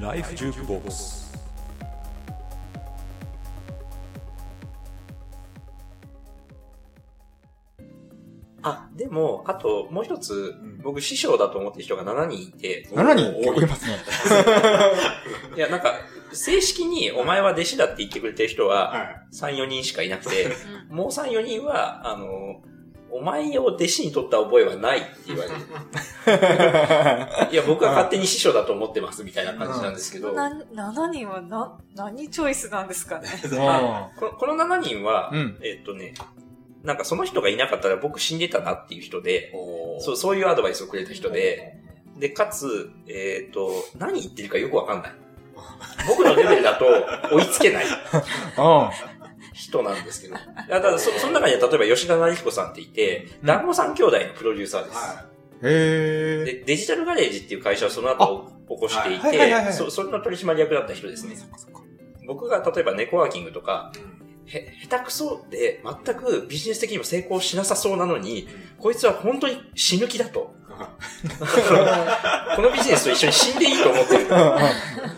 [0.00, 1.26] ライフジュークボックス
[8.62, 13.32] あ、でも、あと、もう一つ、僕師匠だと思ってる人が7人いて、7人？
[13.34, 13.96] 結構いますね。
[15.56, 15.94] いや、なんか、
[16.32, 19.26] 正式にお前は弟子だって言ってくれてる人は、はい。
[19.32, 20.48] 3、4人しかいなくて、
[20.90, 22.60] もう3、4人は、あの、
[23.12, 25.56] お前を弟子に取った覚えはないって言われる。
[27.52, 33.28] いや、僕は勝手に師匠だと思ってますみたいな感じなんですけど、な7人はな、何チョイスなんですかね。
[33.58, 36.14] あこのこの7人は、うんえっとね、
[36.82, 39.52] なんかその人がいなかったら僕死んでたなっていう人で、
[40.00, 41.78] そうそういうアドバイスをくれた人で、
[42.18, 45.12] で、かつ、えっ、と、何言ってるかよくわかんない。
[46.08, 46.86] 僕のレベルだと
[47.32, 48.90] 追いつけないうん。
[49.52, 50.34] 人なんですけど。
[50.34, 50.38] い
[50.68, 54.96] やただそ、その中には例えば吉田成彦さんっていて、うん団子三兄弟のプロデューサーです。
[54.96, 55.24] は
[55.62, 56.44] へー。
[56.44, 61.36] で、デジタルガレージっていう会社をその後起こしていはいはいはいはいて、そそれの取締役だった人ですね。
[62.26, 63.92] 僕が例えばネコワーキングとか、
[64.46, 70.54] へ、下手くそで全くビジネス的にも成功しなさそうなのに、こいつは本当に死ぬ気だと。
[72.56, 74.26] このビジネスと一緒に死んでいいと思ってる。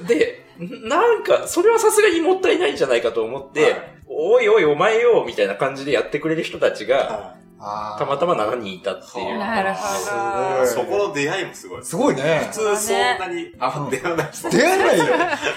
[0.07, 9.39] で、なんか、それはさすがにもったいないんじゃないかと思って、はいおいおいお前よ、みたいな感じでやってくれる人たちが、はあーたまたま7人いたっていう。
[9.39, 11.84] なるほどいそこの出会いもすごい。
[11.84, 12.55] すごいね普。
[12.55, 14.50] 通そんなに、あ、出会わない人。
[14.50, 15.05] 出会えないよ。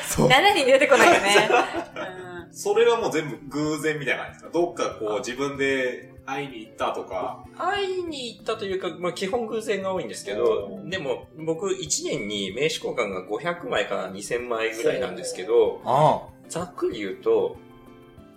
[0.07, 0.27] そう。
[0.27, 1.49] 7人出てこないよね。
[2.51, 7.45] それはもう全部偶然みたいな感じですかどっかこう自分で会いに行ったとか。
[7.57, 17.57] 会いに行ったというか、まあ基本偶然が多いんですけど、でも僕1年に名刺交換が500枚から2000枚ぐらいなんですけど、あざっくり言うと、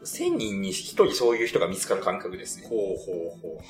[0.05, 2.69] 1000人に1人そういう人が見つかる感覚ですね。
[2.69, 3.63] ほうほうほう。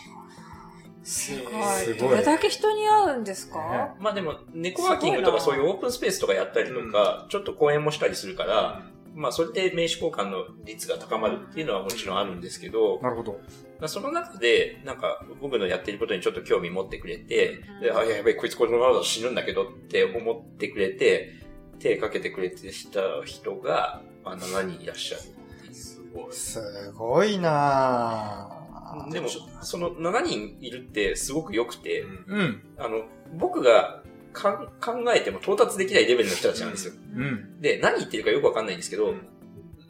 [1.07, 1.99] すごすごいい。
[1.99, 3.95] どれだけ人に会うんですか？
[4.01, 8.83] まあでも、ネコワーキングとかすごいういうオープンスペースとかやったりとか、ちょっと講演もしたりするから、
[9.15, 13.39] まあそれで名刺交換の率が高まるっていうのはもちろんあるんですけど、なるほど。
[13.79, 21.35] まあその中で、なんか僕のやってることにちょっと興味持ってくれて、であ、やべえ、こいつこのままだと死ぬんだけどって思ってくれて、
[21.81, 25.25] 手かけてくれてた人が、まあ7人いらっしゃる。
[25.75, 26.33] すごい。
[26.33, 28.65] すごいなぁ
[29.11, 29.29] でも、
[29.61, 32.63] その7人いるってすごく良くて、うん。
[32.79, 33.03] あの、
[33.37, 34.03] 僕が
[34.33, 36.95] かん考えても到達できないレベルの人たちなんですよ。
[37.17, 37.61] うん。
[37.61, 39.15] で、何言ってるかよくわかんないんですけど、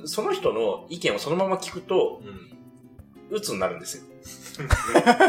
[0.06, 2.22] その人の意見をそのまま聞くと、
[3.30, 4.04] 鬱になるんですよ。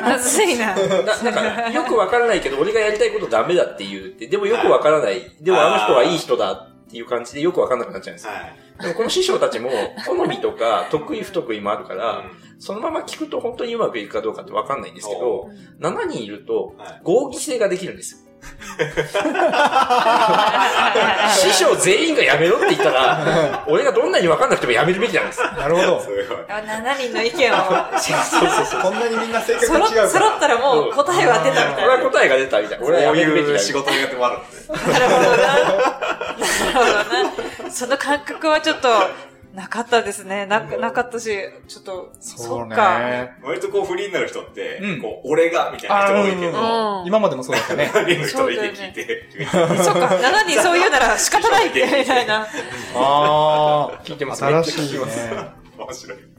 [0.02, 0.76] まずいな。
[0.76, 5.22] ななんか、よくわからないけど、俺がやりたいことダメだって言うって、でもよくわからない。
[5.42, 8.34] でもあの人はいい人だっていう感じでよくわかんなくなっちゃうんですよ。
[8.34, 8.82] はい。
[8.82, 9.70] でもこの師匠たちも、
[10.06, 12.26] 好みとか、得意不得意もあるから、
[12.60, 18.25] そのまま聞くと本当にうまくいくかどうかってわかんないんですけど、7人いるとはい、合議制ができるんですよ。
[21.30, 25.42] 師匠全員がやめろって言ったら、俺がどんなにわかんなくてもやめるべきなんです。
[25.42, 26.08] なるほどす。
[26.08, 26.18] ごい。
[26.50, 27.56] あ7人の意見を、
[28.82, 30.10] こんなにみんな性格そろ、違うから。
[30.10, 31.94] 揃ったらもう答えは出たみたいな。
[31.94, 32.86] 俺は答えが出たみたいな。
[32.86, 34.48] こう俺はやめるべきだいう仕事のやってもあるんで。
[34.92, 35.38] なるほどな。
[35.38, 36.82] なるほ
[37.62, 37.72] どな。
[37.72, 38.90] その感覚はちょっと、
[39.56, 40.46] なかったですね。
[40.46, 41.30] な、なかったし、
[41.68, 43.00] ちょっと、そそうっか。
[43.00, 43.32] ね。
[43.42, 46.60] 割とこうフリーになる人ってうん、こう、俺がみたいな人が多いけうど、
[47.02, 47.08] うん。
[47.08, 47.90] 今までもそうだったね。
[47.94, 52.46] 7人の人の意見聞いて、そっか、7人そう言うなら仕方ないって、みたいな。
[52.96, 54.44] あ聞いてます。
[54.44, 55.28] あ、新しいめっちゃ聞きます。
[55.30, 55.66] ね。
[55.78, 56.35] 面白い。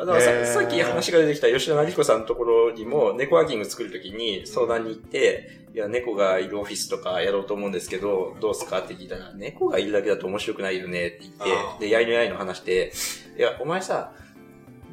[0.00, 12.92] だからささっき話が出てきた吉田成彦さんのところにも、猫ワーキング作るときに相談に行って、いや、猫がいるオフィスとかやろうと思うんですけど、どうすかって聞いたら、猫がいるだけだと面白くないよねって言あっーて、で、やいのやいの話して、
[13.38, 14.12] いや、お前さ、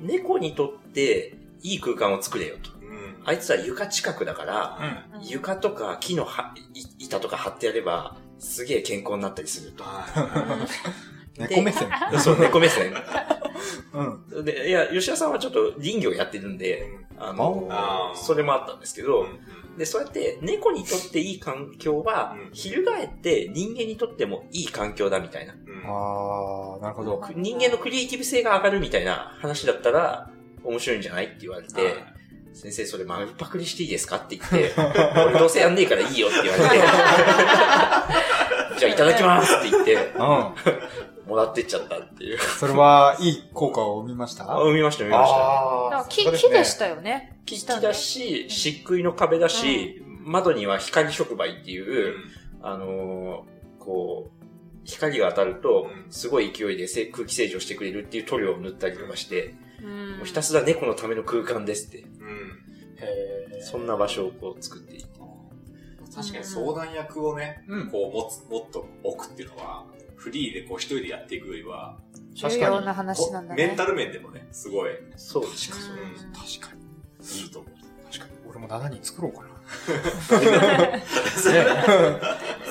[0.01, 2.69] 猫にとっていい空間を作れよと。
[2.81, 3.17] うん。
[3.25, 4.77] あいつは床近くだから、
[5.15, 5.27] うん。
[5.27, 9.83] 床とか木のはい板とか貼ってやれば、すげえ健康になったりすると。
[11.37, 11.89] 猫目線。
[12.19, 12.93] そう、猫目線。
[13.93, 14.45] うん。
[14.45, 16.87] で、いや、吉田さんはちょっと林業やってるんで、
[17.17, 19.39] あの、あーそれもあったんですけど、うん
[19.77, 25.53] で、そうやって猫にとっていい環境は、うん翻って人間にとってもいい環境だみたいな。
[25.53, 27.17] うんあー、なるほど。
[27.19, 30.31] く人間のクリエイティブ性が上がるみたいな話だったら、
[30.63, 31.73] 面白いんじゃないって言われて、
[32.53, 34.73] 先生それ丸パクリしていいですかって言って、
[35.23, 36.77] 俺どうせやんねえからいいよって言われて、
[38.79, 40.01] じゃあいただきますって言って、うん。
[41.27, 42.39] もらってっちゃったっていう。
[42.39, 44.57] それは、いい効果を生みました？
[44.57, 45.31] あ、見ました見まし
[45.91, 46.05] た。
[46.09, 47.39] 木、木でしたよね。
[47.45, 52.15] 木だし、漆喰の壁だし、窓には光触媒っていう、
[52.61, 54.47] あのーこう、
[54.83, 62.07] 光が当たるとう、んすごい勢いでせ空気清浄してくれるっていう塗料を塗ったりとかして、うんもうひたすら猫のための空間ですって、うん。
[62.99, 65.07] へそんな場所をこう作っていて。
[66.15, 67.91] 確かに相談役をね、うん。
[67.91, 69.85] こう持つ、もっと置くっていうのは、
[70.17, 71.97] フリーでこう一人でやっていくよりは、
[72.33, 73.67] 重要な話なんだね。
[73.67, 75.71] メンタル面でもね、すごいそうです。
[75.71, 77.41] うん確かに。
[77.41, 77.71] いいと思う。
[78.11, 78.31] 確かに。
[78.49, 79.47] 俺も7人作ろうかな。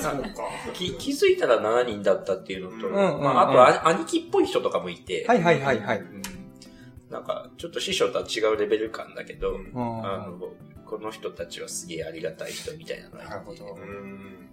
[0.01, 0.29] そうか。
[0.73, 5.99] 気気づいたら7人だったっていうのと、うんまあ、あとあ兄貴っぽい人とかもいて、はいはいはいはい。
[5.99, 6.21] うん
[7.09, 10.49] なんか、ちょっと師匠とは違うレベル感だけど、あの、
[10.85, 13.79] この人たちはすげえありがたい人みたいなのがいてなるほどう。
[13.79, 14.46] ん。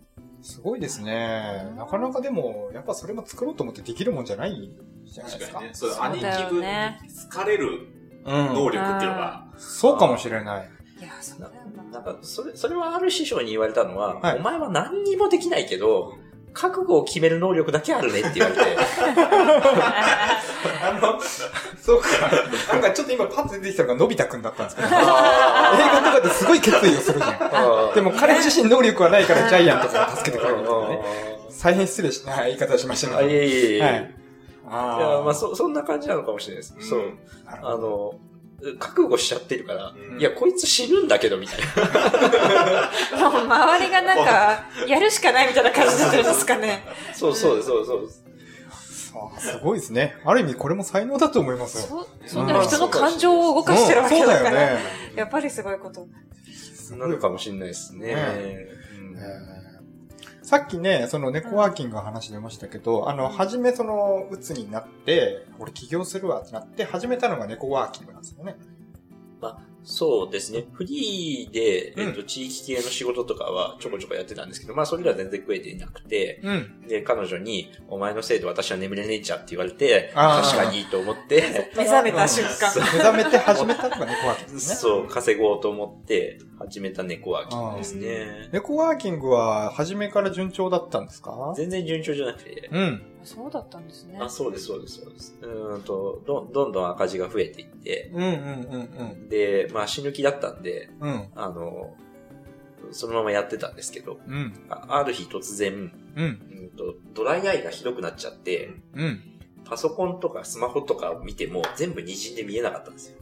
[0.45, 1.73] すごいですね。
[1.75, 4.71] なかなかでも、やっぱそれも作ろうと思ってできるもんじゃない
[5.07, 5.55] じゃないですか。
[5.55, 5.75] 確かにね。
[5.75, 7.89] そう、兄ね貴分に疲れる
[8.27, 8.55] うん。
[8.55, 10.71] 能力っていうのが、そうかもしれない。
[11.01, 11.51] いや、そうな。
[11.91, 16.13] なんか、それ、それはある師匠に言われたのは、はいお前は何にもできないけど、
[16.55, 18.63] 覚悟を決める能力だけあるねって言われて、
[20.83, 21.21] あの、
[21.83, 22.09] そうか。
[22.73, 27.95] なんかちょっと今パッと出てきたのがのび太くんだったんですけど、映画とかですごい決意をするじゃん。
[27.95, 31.01] でも彼自身能力はないからジャイアンとかが助けてくれるんですよね。
[31.63, 33.33] 大変失礼しない言い方しましたあ、いね。
[33.33, 33.81] えいえいえ。
[33.83, 36.75] はいいあや、まあ、そ、そんな感じなのかもしれないです。
[36.89, 37.03] そう。
[37.47, 38.15] あの、
[38.79, 43.31] 覚悟しちゃってるから、うんいや、こいつ死ぬんだけど、みたいな。
[43.31, 46.85] もう周りがなんか、 やるしかないみたいな感じになってるんですかね。
[47.13, 48.25] そうそうです、そうそうです。
[49.17, 50.17] あすごいですね。
[50.25, 51.83] ある意味これも才能だと思いますよ。
[51.89, 54.63] そう、そうだよ人の感情を動かしてるわけうんだから。
[54.63, 54.83] よね。
[55.15, 56.07] やっぱりすごいこと。
[56.97, 58.15] なのかもしれないですね。
[58.15, 58.67] ね
[60.45, 68.57] さっきね、そのネコワーキングの話出ましたけど、あの、初めその、鬱になって、俺起業するわってなって、始めたのがネコワーキングなんですよね。
[69.85, 70.65] そうですね。
[70.73, 76.87] フリーで、えっ、と、う地域系の仕事とかはちょこちょこやってたんですけど、まあ、それでは全然食えていなくて、うん。
[76.89, 81.43] で、彼女に、お前のせいで私は眠れねえじゃんって言われて、あー確かにいいと思って、
[81.77, 82.73] 目覚めた瞬間。
[82.75, 84.77] 目覚めて始めたのがネコワーキングですね。
[84.77, 88.49] そう、稼ごうと思って始めた猫ワーキングですね。
[88.53, 91.53] ネコワーキングは初めから順調だったんですか？
[91.57, 93.03] 全然順調じゃなくて、うん。
[93.25, 94.19] そうだったんですね。
[94.21, 95.35] あ、そうです、そうです、そうです。
[95.41, 101.13] うーんと、どんどんどん赤字が増えていって、うんうんうんで、まあ死ぬ気だったんで、うん。
[101.13, 101.29] うん。
[101.35, 101.95] あの、
[102.93, 104.55] そのままやってたんですけど、うん。
[104.71, 106.25] あある日突然、うん。
[106.25, 106.27] う
[106.67, 109.21] んと、ドライアイがひどくなっちゃって、うん。
[109.65, 113.19] パソコンとかスマホとかを見ても全部滲んで見えなかったんですよ。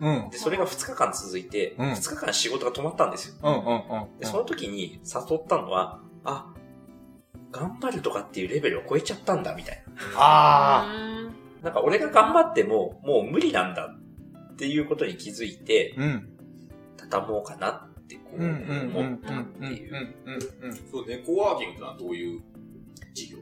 [0.00, 0.30] うん。
[0.30, 3.34] で、それが2日間続いて、うん2日間仕事が止まったんですよ。
[3.42, 4.18] うんうんうん。
[4.18, 6.54] で、その時に誘ったのは、あ、
[7.50, 9.84] 頑張るとかっていうレベルを超えちゃったんだ、みたい
[10.16, 11.32] あうんな。
[11.64, 13.94] なんか俺が頑張っても、もう無理なんだ
[14.52, 16.28] っていうことに気づいてあ。、うん。
[16.96, 20.14] 畳もうかなってこう思ったっていう。
[20.24, 22.40] うんうんそう、ネコワーキングってのはどういう
[23.14, 23.38] 事業？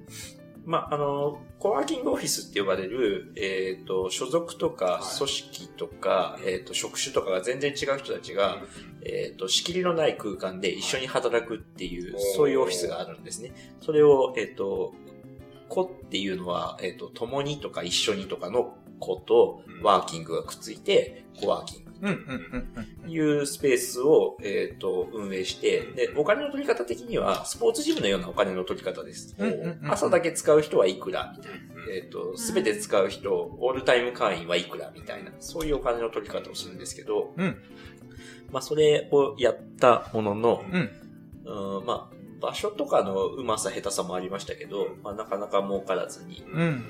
[0.65, 8.63] まあ、あの、コワーキングオフィスって呼ばれる、えっ、と、所属とかはい組織とか、えっ、と、職種とかが全然違う人たちが、
[9.03, 13.53] えっ、と、仕切りのない空間で一緒に働くっていう、はいそういうオフィスがあるんですね。
[13.81, 14.95] それを、えっ、と、
[15.69, 21.91] 子っていうのは、えっ、と、共にとか一緒にとかの子とうんワーキングがくっついて、コワーキング
[23.08, 29.37] いうスペースを、えっ、と、運営して、で、お金の取り方的には、スポーツジムのようなお金の取り方です。
[29.88, 31.58] 朝だけ使う人はいくらみたいな。
[31.58, 37.56] うんえっ、と、すべて使う人、オールタイム会員はいくらみたいな、そういうお金の取り方をするんですけど、うん
[38.53, 40.91] まあ、それをやったものの、うん。
[41.79, 46.84] うん、まあ、場所とかのうまさ下手さもありましたけど、まあ、なかなか儲からずに、うん。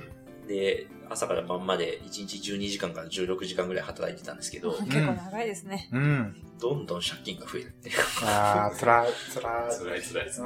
[0.50, 5.88] で、朝から晩まで1日12時間から16時間ぐらい働いてたんですけど、結構長いですね。
[5.92, 6.36] うん。
[6.58, 7.96] どんどん借金が増えるっていう。
[8.24, 9.78] ああ、つらい、つらい。
[9.78, 10.42] 辛い辛いです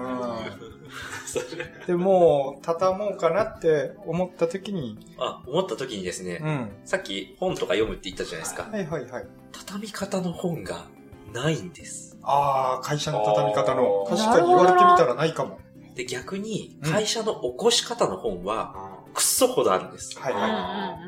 [1.86, 6.68] で、もう、畳もうかなって思った時に、あ、思った時にですね、うん。
[6.84, 8.68] さっき本とか読むって言ったじゃないですか。
[8.70, 9.26] はいはいはい。
[9.52, 10.84] 畳み方の本が
[11.32, 12.18] ないんです。
[12.22, 14.04] ああ、会社の畳み方の。
[14.06, 15.58] 確かに言われてみたらないかも。
[15.94, 20.18] で、逆に、うん会社の起こし方の本は、くっそほどあるんです。
[20.18, 20.98] はいうんうんは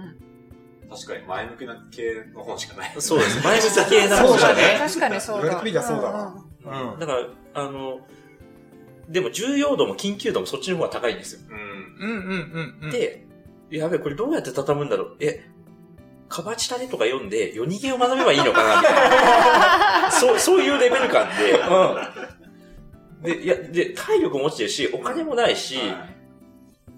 [0.89, 2.95] 確かに前向きな系の本しかない。
[2.99, 3.45] そうです。
[3.45, 4.79] 前向き系なそうだねうん。
[4.89, 5.43] 確かにそうだ。
[5.43, 6.93] 言われてみりゃそうだわんんい。
[6.93, 7.01] うん。
[7.01, 8.01] だから、あの、
[9.09, 11.41] でも重要度も緊急度もそっちの方が高いんですよ。
[11.51, 11.59] うん。
[11.59, 13.27] うんうんうんうん。、で、
[13.71, 15.17] やべえ、これどうやって畳むんだろう。
[15.21, 15.45] え、
[16.29, 18.83] カバチタレとか読んで夜逃げを学べばいいのか
[20.05, 20.11] な。
[20.13, 23.23] そう、そういうレベル感で、うん。
[23.23, 26.16] で、いや、で、体力も落ちてるし、お金もないし、はい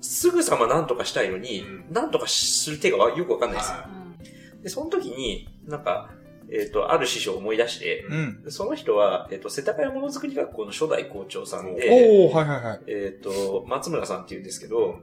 [0.00, 3.78] すぐさま何とかしたいのに、うん何とかする手がよくわかんないですよ。
[3.78, 3.88] は
[4.62, 6.10] で、その時に、なんか、
[6.50, 8.44] えっ、と、ある師匠を思い出して、うん。
[8.48, 12.80] その人は、えっ、と、世田谷ものづくり学校の初代校長さんで、おー、はいはいはい。
[12.88, 15.00] えっ、と、松村さんって言うんですけど、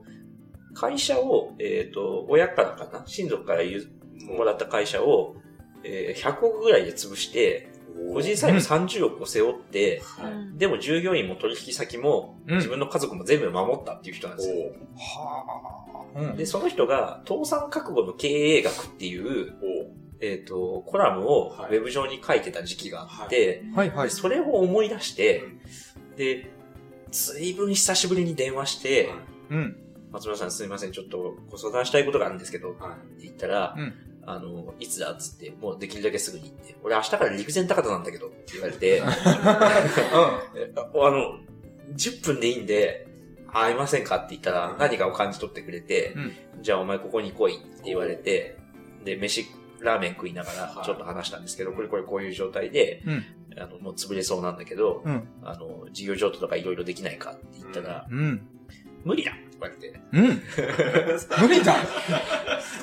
[0.74, 3.04] 会社を、えっ、と、親からかな？
[3.06, 3.88] 親族からゆ
[4.28, 5.36] もらった会社を、
[5.84, 7.70] えー100億ぐらいで潰して、
[8.14, 10.58] 個人債務30億を背負って、うん。
[10.58, 12.58] でも従業員も取引先もうん。
[12.58, 14.56] 自分の家族も全部守ったっていう人なんですよ。
[14.98, 16.20] はあ。
[16.20, 16.36] うん。
[16.36, 19.54] で、その人が倒産覚悟の経営学っていう、
[20.20, 21.78] えっ、と、コラムをはい。
[21.78, 23.90] ウェブ上に書いてた時期があって、はい。
[23.90, 24.14] はいで。
[24.14, 25.44] それを思い出して、
[26.18, 26.52] で、
[27.12, 29.10] 随分久しぶりに電話して、
[29.50, 29.78] うん。
[30.12, 33.24] 松村さんすいません、ちょっとご相談したいことがあるんですけど、ってはい。
[33.24, 33.94] 言ったら、うん
[34.26, 39.12] あの、いつだっつって、もうできるだけすぐに行って、俺明日から陸前高田なんだけどって言われて、え あ
[40.94, 41.40] の、
[41.96, 43.08] 10分でいいんで、
[43.48, 46.16] 会いませんかって言ったら、何かを感じ取ってくれて、
[46.62, 48.58] じゃあお前ここに来いって言われて、
[49.06, 49.46] で、飯、
[49.80, 53.24] ラーメン食いながらちょっと話したんですけど、これこれこういう状態で、うん。
[53.58, 55.28] あの、もう潰れそうなんだけど、うん。
[55.44, 58.48] あの、事業譲渡とかいろいろできないかって言ったら、うん。
[59.04, 59.34] 無理だ
[59.68, 61.42] って言われて。
[61.42, 61.48] うん。
[61.48, 61.76] 無理だ。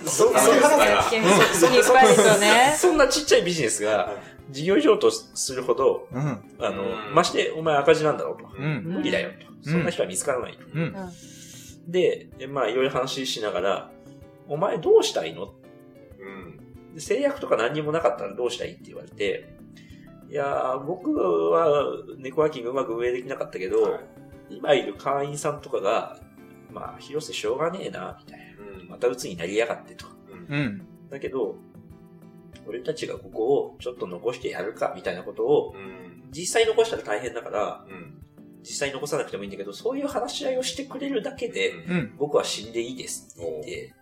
[0.06, 0.76] そあそうですか
[1.10, 1.22] 現
[1.60, 2.74] 実にいっぱいですよね。
[2.76, 4.16] そんなちっちゃいビジネスが、
[4.50, 6.22] 事業譲渡するほど、うん。
[6.58, 8.48] あの、うんましてお前赤字なんだろうと。
[8.58, 8.82] うん。
[8.84, 9.30] 無理だよ
[9.62, 9.70] と。
[9.70, 10.60] そんな人は見つからないと。
[10.72, 10.94] うん。
[11.88, 13.90] で、でまあいろいろ話しながら、
[14.48, 15.54] お前どうしたいの？
[16.18, 16.94] うん。
[16.94, 19.56] で制約とか何にもなかったらどうしたいって言われて、
[20.28, 21.84] いやー、僕は
[22.18, 24.00] 猫ワーキングうまく運営できなかったけど、はい
[24.50, 26.18] 今いる会員さんとかが、
[26.72, 28.46] まあ、広瀬しょうがねえな、みたいな。
[28.46, 30.06] うんまた鬱になりやがってと。
[30.28, 30.86] うんうん。
[31.08, 31.56] だけど、
[32.66, 36.30] 俺たちがここをちょっと残してやるか、みたいなことを、うん。
[36.30, 38.22] 実際残したら大変だから、うん。
[38.62, 42.14] 実際残さなくてもいいんだけど、そういう話し合いをしてくれるだけで、うん。
[42.18, 43.94] 僕は死んでいいですって言って、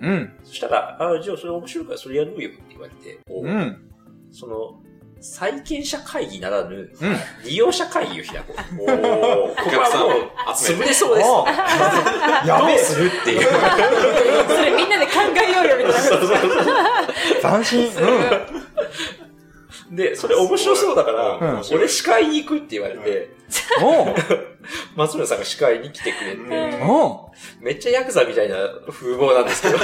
[0.00, 0.32] うん。
[0.44, 3.90] そしたら、あじゃあそれ面白いからそれやろうよって言われて、うん。
[4.30, 4.82] その、
[5.20, 7.16] 債権者会議ならぬ、うん。
[7.44, 8.82] 利用者会議を開こう。
[8.82, 10.06] おー、お客さん。
[10.54, 11.30] 潰れそうです。
[11.30, 11.46] お
[12.46, 13.42] やべえどうするっていう。
[14.48, 16.00] それみんなで考えようよみたいな。
[16.00, 16.40] そうそうそう
[17.40, 17.90] 斬新。
[19.90, 23.30] で、それ面白そうだから、うん俺司会に行くって言われて、
[24.96, 26.38] 松村さんが司会に来てくれて、
[27.60, 28.56] めっちゃヤクザみたいな
[28.90, 29.78] 風貌なんですけど。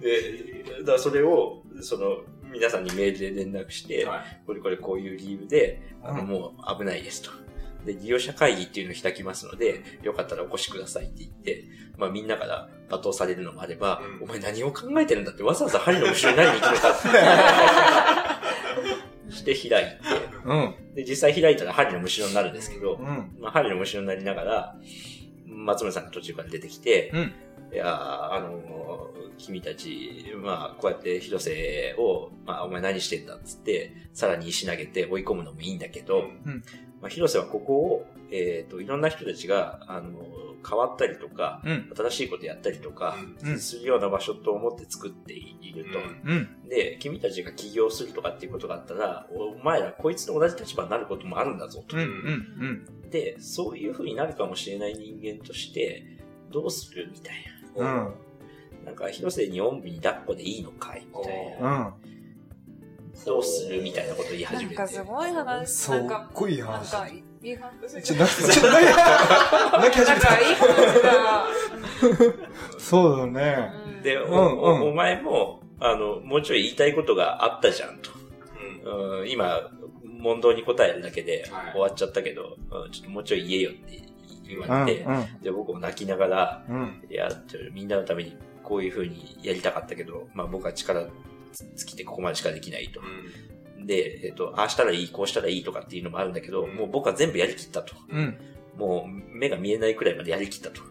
[0.00, 2.18] で、だそれを、その、
[2.52, 7.30] 皆さんにメールで連絡して、はいこれこれこういう理由で、あの、うんもう危ないですと。
[7.84, 11.64] で、利用者会議っていうのを開きますので、よかったらお越しくださいって言って、
[11.96, 17.08] まあみんなから罵倒されるのもあれば、うんお前何を考えてるんだってわざわざ針の後ろに何に行くのかって。
[19.30, 19.98] して開いて、
[20.44, 20.74] うん。
[20.94, 23.30] で、実際開いたら針の後ろになるんですけど、うん。
[23.40, 24.76] まあ針の後ろになりながら、
[25.46, 27.32] 松村さんが途中から出てきて、うん。
[27.72, 27.88] いやー
[28.32, 28.79] あのー
[29.44, 36.62] 君たち、まあ、こうやって広瀬を、まあ、お前何してんだっつって、さらに石投げて追い込むのもいいんだけど、うん
[37.00, 41.92] まあ、広瀬はここを、えっ、と、いろんな人たちが、あのー変わったりとか、うん。
[41.96, 45.98] 新しいことやったりとか、うんするような場所と思って作っていると。
[46.24, 46.68] うん。
[46.68, 51.96] で、君たちが起業するとかっていうことがあったら、お前らこいつと同じ立場になることもあるんだぞと。
[51.96, 52.02] うん。
[52.02, 53.10] うん。
[53.10, 56.04] で、そういう風になるかもしれない人間として、
[56.52, 57.34] どうするみたい
[57.76, 57.86] うん。
[57.86, 58.14] な。
[58.84, 61.04] なんか、広瀬におんぶに抱っこでいいのかい？
[61.06, 61.94] みたいな。
[63.16, 63.24] うん。
[63.24, 63.82] どうする？
[63.82, 64.76] みたいなことを言いなん始めて。
[64.76, 65.66] かすごい話。
[65.70, 66.92] すっなんか、ごいなん話。
[66.92, 68.02] か、いい話。
[68.02, 70.12] ちょ、泣き、ちょ、泣き、泣き始めた。
[70.12, 71.46] なんか、いい話だ。
[72.78, 73.72] そうだね。
[73.84, 74.36] うんで、おうんうん
[74.86, 78.10] おお前も、あの、もうちょい言いたいことがあったじゃんと。
[78.84, 79.70] うんうん、今、
[80.02, 84.00] 問答に答えるだけではい終わっちゃったけど、うんちょっともうちょい言えよって
[84.48, 84.68] 言うん。
[84.70, 85.42] われて、うん。
[85.42, 87.04] で、僕も泣きながら、うん。
[87.10, 88.34] いや、ちょみんなのために
[88.70, 91.08] こういう風にやりたかったけど、まあ僕は力
[91.76, 93.00] 尽きてここまでしかできないと。
[93.84, 97.96] で、えっ、と、ああしたらいい、こうしたらいいとかっていうのもあるんだけど、もう僕は全部やりきったと。
[98.10, 98.38] うん。
[98.76, 100.82] もう目が見えないくらいまでやりきったと。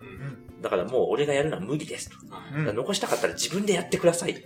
[0.61, 2.17] だからもう俺がやるのは無理ですと。
[2.27, 4.33] だから残したかったら自分でやってください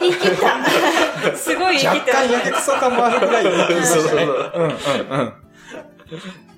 [0.00, 1.36] 言い切った。
[1.38, 3.44] すごい言い切って若干やけくそ感もあるぐらい。
[3.84, 5.20] そうそうそううん。
[5.20, 5.32] うん。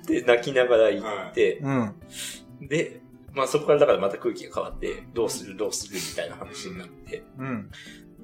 [0.07, 1.95] で、泣きながら言って、うん。
[2.61, 3.01] で、
[3.35, 7.69] まあそこからだからまた空気が変わって、どうするどうするみたいな話になって、うん。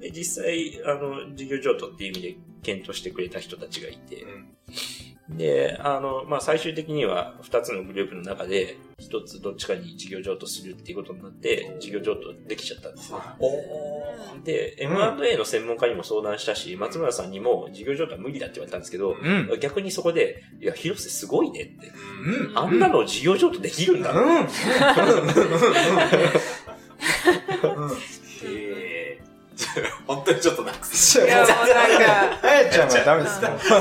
[0.00, 4.24] で、実際、あの、事業譲渡っていう意味で検討してくれた人たちがいて、
[5.36, 13.22] で、あの、まあ最終的には二つのグループの中で、一つどっちかに事業譲渡するっていうことになって、事業譲渡できちゃったんですよ。
[14.44, 19.58] で、M&A の専門家にも相談したし、松村さんにも事業譲渡は無理だって言われたんですけど、うん。
[19.60, 21.92] 逆にそこで、いや、広瀬すごいねって。
[22.24, 22.58] うん。
[22.58, 24.12] あんなの事業譲渡できるんだ。
[24.12, 24.48] うん。
[29.76, 31.20] え 本当にちょっとなくす。
[31.20, 33.48] いや、もうなんか、あやちゃんはダメですね。
[33.48, 33.72] なんか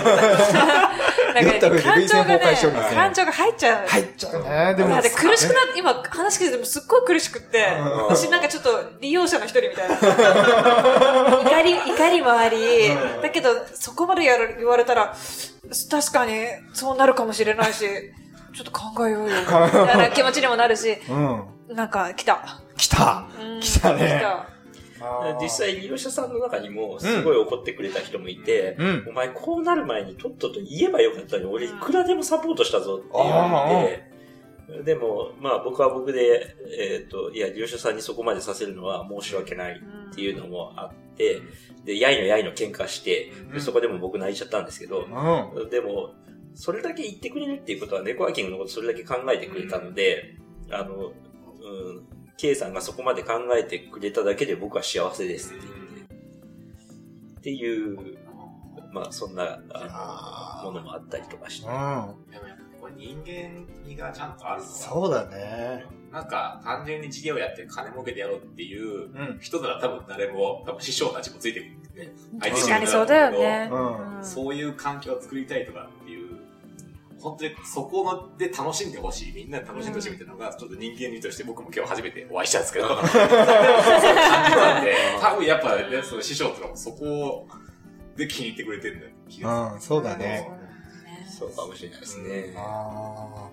[1.33, 3.87] ね、酔った上で感情が入っちゃう。
[3.87, 4.75] 入っちゃうね。
[4.75, 9.95] でも、苦しくなって、今話聞いててもすっごい苦しくって、うん私なんかちょっと利用者の一人みたいな。
[11.41, 12.89] 怒り、怒りもあり、
[13.21, 15.15] だけどそこまでやる言われたら、
[15.89, 17.85] 確かにそうなるかもしれないし、
[18.53, 21.43] ちょっと考えようよ、 みたいな気持ちにもなるし、うん。
[21.75, 22.61] なんか来た。
[22.77, 24.50] 来たうん来たね来た
[25.41, 29.05] 実際利用者さんの中にもすごい怒ってくれた人もいて、うん。
[29.09, 34.11] お前こうなる前にとっとと言えばよかったのに、俺いくらでもサポートしたぞって言われて、
[34.83, 39.81] でも、まあ僕は僕で、えっ、と、いや、利用者さんにそこまでさせるのは申し訳ない
[40.11, 41.41] っていうのもあって、
[41.83, 45.69] で、やいのやいの喧嘩して、でそこでも僕泣いちゃったんですけど、うん。
[45.69, 46.13] でも、
[46.53, 50.35] それだけ言ってくれるっていうことは、猫ワーキングのことそれだけ考えてくれたので、
[50.71, 52.07] あの、うん、
[52.41, 56.15] K さんがそこまで考えてくれただけで僕は幸せですって言って、
[57.37, 58.17] っていう、
[58.91, 61.67] まあそんな、あの、ものもあったりとかして。
[61.67, 61.73] うん。
[62.31, 65.85] でもやっぱこれ人間味がちゃんとあるのはそうだね。
[66.11, 69.37] なんか単純に事業やって金儲けてやろうっていううん。
[69.39, 72.11] 人なら多分誰も、多分師匠たちもついてくるんでね。
[72.41, 73.69] 相手確かにそうだよね。
[74.23, 76.30] そういう環境を作りたいとかっていう、
[77.21, 87.47] 本当にそこので楽しんでほしい、みんなで楽しんでほしいみたいなのが、ちょっと人間味として僕も今日初めてお会いしたんですけど、 感じなんで、多分やっぱね、その師匠とかもそこ
[88.17, 89.11] で気に入ってくれてるんだよ。
[89.29, 90.49] 気がうん、そうだね。
[91.27, 92.53] そうかもしれないですね。
[92.57, 93.49] ああ。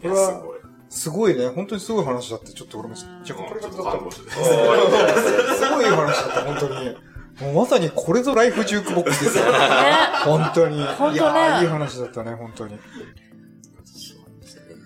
[0.00, 0.12] する。
[0.12, 0.58] いや、すごい。
[0.88, 1.48] すごいね。
[1.48, 4.20] 本当にすごい話だって、ちょっと俺も、若干これちょっとがだった す
[5.70, 6.96] ごい話だった、本当に。
[7.40, 9.44] もうまさにこれぞライフジュークボックスですよ。
[9.44, 9.50] ね
[10.24, 10.82] 本当に。
[10.82, 12.78] 本当ねいやーいい話だったね、本当に。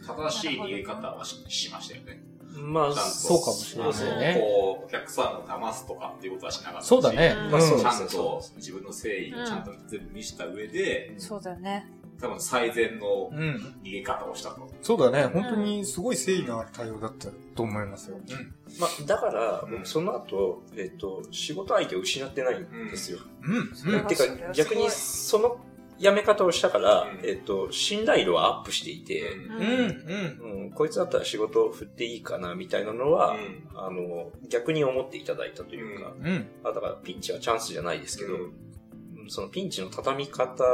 [0.06, 2.22] 正しい逃げ方はししましたよね。
[2.52, 7.34] まあ、そうかもしれないねこう、お客さんを騙すとかっていうことはしなかったしそうだね。
[7.44, 11.86] うんまあちゃんと自分の誠意をちゃんと全部見せた上で、そうだよね。
[12.20, 13.74] 多分最善のうん。
[13.82, 14.68] 逃げ方をしたと。
[14.82, 15.26] そうだね。
[15.32, 18.18] 本当にすごい誠意のある対応だったと思いますよ。
[18.78, 23.18] まあ、だから、うん僕その後、えっ、と、仕事相手を失ってないんですよ。
[23.42, 23.74] うん。
[23.74, 25.58] それはてか逆にその
[25.98, 30.42] 辞め方をしたから、うんえっ、と、信頼度はアップしていて、うん。
[30.42, 30.62] うん。
[30.62, 36.46] うん、こいつだったら仕事を振っていいかな、みたいなのは、うんあの、逆に思っていただいたというか、うん。
[36.64, 38.69] あだからピンチはチャンスじゃないですけど、うんうん
[39.30, 40.64] そのピンチの畳み方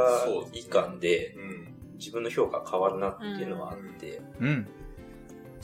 [0.51, 1.67] 以下で、うん。
[1.99, 4.67] 自分の評価変わるなっていうのはあって、うん。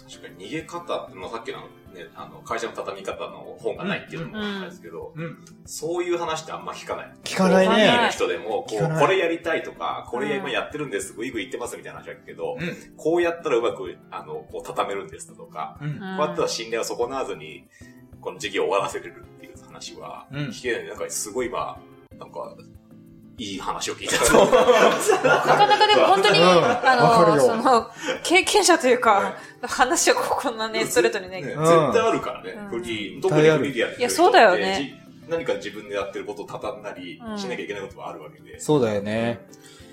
[0.07, 1.57] 確かに逃げ方って、まあ、さっきの
[1.93, 5.37] ね、あの、会社の畳み方の本がないっていうのもあったんですけど、うん。
[5.65, 7.13] そういう話ってあんま聞かない。
[7.23, 7.97] 聞かない聞かね。
[8.05, 12.95] の人でも、こう、これやりたいとか、これうん今やってるんです、ぐいぐい言ってますみたいな話だけど、うん。
[12.95, 15.93] こうやったらうまく、あの、こう畳めるんですとか、うん。
[15.93, 17.67] こうやったら信頼を損なわずに、
[18.21, 21.79] この事業を終わらせれるっていう話は、うん聞けないなんかすごい今、
[22.19, 22.55] なんか、
[23.37, 24.15] いい話を聞いた。
[25.23, 27.87] なかなかでも本当に、うんあの、よその、
[28.23, 31.41] 経験者というか、 話をこんなね、ストレートにね。
[31.41, 38.59] ね絶うん対あるからね、うんフリー、特にフリーでやってる人っていやそうだよねじ何か自分でやってることを畳んだりうんしなきゃいけないことがあるわけで。
[38.59, 39.45] そうだよね。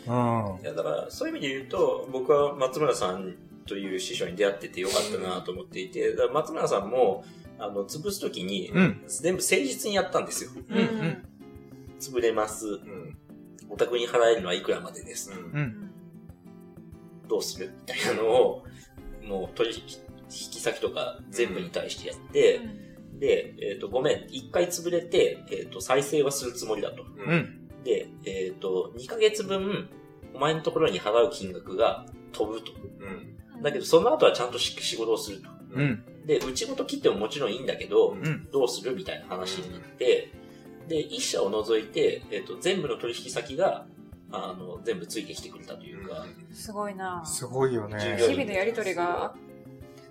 [0.07, 0.59] うん。
[0.63, 7.25] いや、だから、そういう意味で言うと、僕は松村さんという師匠に出会っててよかったなと思っていて、だから松村さんも、
[7.59, 9.03] あの、潰すときに、うん。
[9.07, 10.51] 全部誠実にやったんですよ。
[10.69, 11.25] うんうん
[12.01, 12.67] 潰れます。
[12.67, 13.17] うん。
[13.71, 15.31] お宅に払えるのはいくらまでです。
[15.33, 15.91] うんうん。
[17.29, 18.65] どうするみたいなのを、
[19.25, 22.61] もう取引先とか全部に対してやって、
[23.21, 27.03] で、えっ、と、ごめん、一回潰れて、えっ、と、再生はするつもりだと。
[27.03, 27.35] う。
[27.35, 27.69] ん。
[27.85, 29.89] で、えっ、と、2ヶ月分、
[30.35, 32.73] お前のところに払う金額が飛ぶと。
[33.55, 33.63] うん。
[33.63, 35.51] だけど、その後はちゃんとし仕事をすると。
[35.75, 36.05] うん。
[36.27, 38.49] で、内ごと切ってももちろんいいんだけど、うん。
[38.51, 40.33] どうするみたいな話になって、
[40.91, 43.87] で、一社を除いて、えっ、と、全部の取引先が、
[44.33, 47.25] あの、全部ついてきてくれたというか、すごいな。
[47.25, 48.17] すごいよね。
[48.19, 49.37] 日々のやりとりが、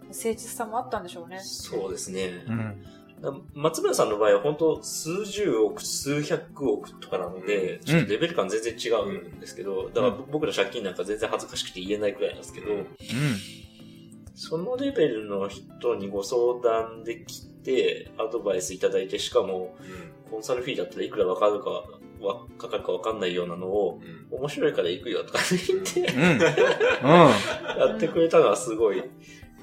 [0.07, 1.41] 誠実さもあったんでしょうね。
[1.43, 2.45] そうですね。
[2.47, 2.85] うん。
[3.21, 12.87] だ松村さんの場合は本当数十億、数百億とかなので、ちょっとレベル感全然違うんですけど、だから僕の借金なんか全然恥ずかしくて言えないくらいなんですけど、うん
[14.41, 19.75] そのレベルの人にご相談できて、アドバイスいただいて、しかも、
[20.29, 21.69] コンサルフィーだったらいくらわかるか、
[22.21, 24.37] わかかるかわかんないようなのを、うん。
[24.37, 26.23] 面白いから行くよとか言って、うん。
[26.23, 26.39] うん。
[26.39, 29.03] やってくれたのはすごい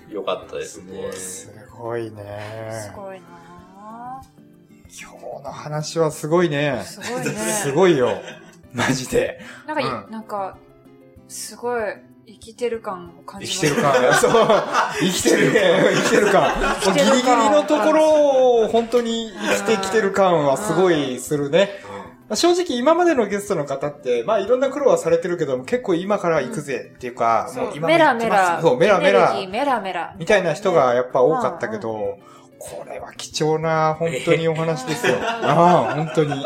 [0.09, 1.12] 良かったですね。
[1.12, 2.70] すごいね。
[2.90, 4.22] すごいな
[4.88, 6.83] 今日の話はすごいね。
[6.85, 7.33] すごいね。
[7.62, 8.20] すごいよ。
[8.72, 9.40] マジで。
[9.66, 10.57] なんかい、うんなんか、
[11.29, 11.83] すごい、
[12.27, 14.15] 生きてる感を感生じますきてる感。
[14.21, 14.33] そう。
[15.01, 15.61] 生きてるね。
[15.95, 16.53] 生きてる感。
[16.85, 21.71] ギリギリのところを本当に生きてきてる感はすごいするね。
[22.35, 28.59] 正直今までのゲストの方って、まあいろんな苦労はされてるけども、結構今から行くぜっていうか、もう今メラメラ。
[28.61, 30.15] そう、メラメラメラメラ。
[30.19, 32.19] みたいな人がやっぱ多かったけうんど、
[32.59, 35.15] これは貴重な本当にお話ですよ。
[35.23, 36.45] ああ、本当に。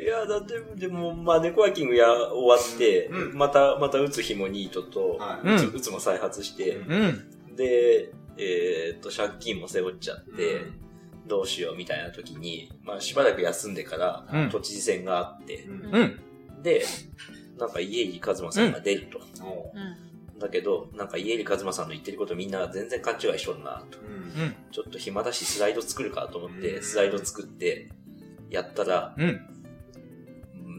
[0.00, 7.56] いや、だって、でも、まあ、猫ワーキングや終わって、うんまた、また打つ日もニートと、はいうん打つ打つも再発して、うん。
[7.56, 10.80] で、えーっと、借金も背負っちゃって、うん
[11.26, 15.68] どうしようみたいな時に、まあ、しばらく休んでから、うん都知事選があって。
[16.62, 16.82] で、
[17.56, 19.20] なんか家入一馬さんが出ると。
[19.44, 20.38] おうん。
[20.40, 23.98] だけど、なんか家入一馬さんの言ってることみんな全然勘違いしとるなと。
[24.00, 24.54] うんうん。
[24.72, 27.90] ちょっと暇だしスライド作るかと思って、うんスライド作って、
[28.48, 29.40] やったら、うん。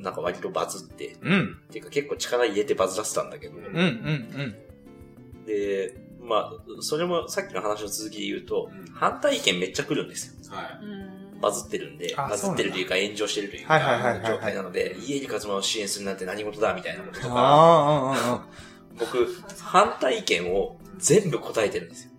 [0.02, 1.60] なんか割とバズって、うん。
[1.70, 3.64] っていうか結構力入れてバズらせたんだけど、うん。
[3.64, 4.56] うん。
[5.46, 10.54] で、まあ、それもさっきの話の続きで言うと、うん反対意見めっちゃ来るんですよ。
[10.56, 18.48] はうんバズってるんで、あバズってるというか炎上してるというか、状態なので、家入一馬を支援するなんて何事だみたいなこととか。
[19.00, 19.28] 僕、
[19.60, 22.11] 反対意見を全部答えてるんですよ。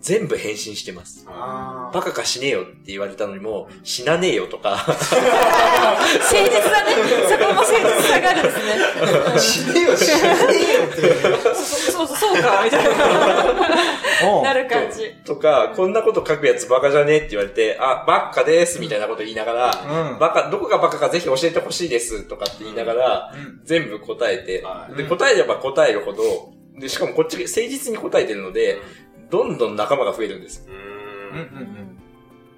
[0.00, 1.26] 全部返信してます。
[1.28, 1.90] あ。
[1.92, 5.16] バカか死ねえよって言われたのにも、死なねえよとか、 誠
[6.36, 6.94] 実だね。
[7.28, 9.70] そこも誠実さがあるんですね。
[9.70, 11.52] 死ねよ、死ねよって。
[11.54, 14.42] そうそうそう、そうか、みたいな。
[14.42, 15.10] なる感じ。
[15.24, 20.18] とか、こんなこと書くやつバカじゃねえって言われて、あ、バカですみたいなこと言いながら、うん。
[20.18, 28.78] バカ、どこがバカかぜひ教えてほしいですとかって言いながら、うん全部答えてはい、で、答えれば答えるほど、で、しかもこっちが誠実に答えてるので、
[29.30, 30.66] どんどん仲間が増えるんです。
[30.68, 30.76] ううん
[31.38, 31.46] うん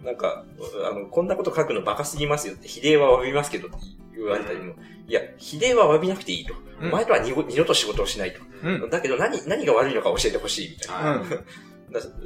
[0.01, 0.05] ーん。
[0.05, 0.45] なんか、
[0.91, 3.77] あの、こんなこと書くのバカすぎますよって、比例は詫びますけどって
[4.17, 4.75] 言われたりも、
[5.07, 6.55] いや、比例は詫びなくていいと。
[6.55, 8.41] うんお前とは二度と仕事をしないと。
[8.65, 8.91] うん。
[8.91, 11.23] だけど何、何が悪いのか教えてほしいみたいな。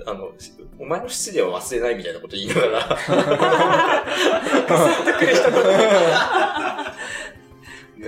[0.07, 0.33] あの、
[0.79, 2.97] お前の失礼は忘れないみたいなこと言いながら、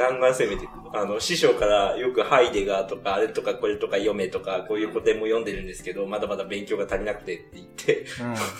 [0.08, 0.96] ガンガン攻めていく。
[0.96, 8.06] あの、師匠からよくハイデガーとか、あれとかこれとか読めとか、こういう古典も読んでるんですけど、まだまだ勉強が足りなくてって言って、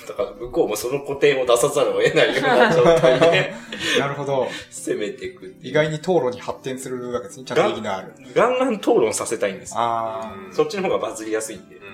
[0.06, 3.54] だから向こうもその古典を出さざるを得ないような状態で
[3.98, 4.48] なるほど。
[4.70, 7.44] 攻めていく意外に討論に発展するわけですね。
[7.44, 8.12] ちゃんと意義のある。
[8.34, 9.76] ガンガン討論させたいんですよ。
[9.80, 10.54] あい。
[10.54, 11.78] そっちの方がバズりやすいんでう。
[11.78, 11.88] ん。